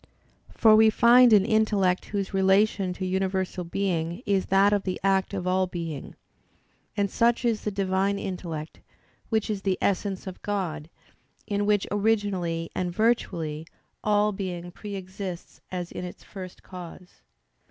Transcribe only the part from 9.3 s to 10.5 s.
is the Essence of